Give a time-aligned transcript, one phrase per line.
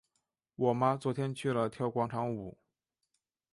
[0.55, 2.57] 我妈昨天去了跳广场舞。